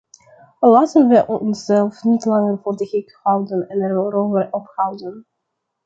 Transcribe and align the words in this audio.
Laten 0.61 1.07
we 1.07 1.27
onszelf 1.27 2.03
niet 2.03 2.25
langer 2.25 2.59
voor 2.61 2.75
de 2.77 2.85
gek 2.85 3.19
houden 3.23 3.67
en 3.69 3.81
erover 3.81 4.47
ophouden. 4.51 5.25